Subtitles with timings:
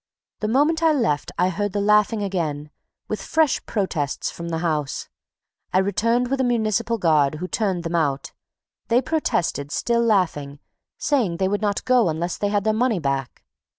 [0.39, 2.71] The moment I left, I heard the laughing again,
[3.07, 5.07] with fresh protests from the house.
[5.71, 8.31] I returned with a municipal guard, who turned them out.
[8.87, 10.57] They protested, still laughing,
[10.97, 13.43] saying they would not go unless they had their money back.